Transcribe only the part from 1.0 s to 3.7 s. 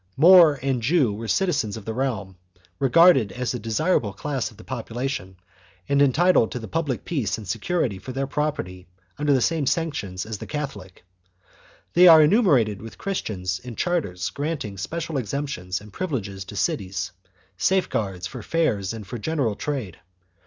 were citizens of the realm, regarded as a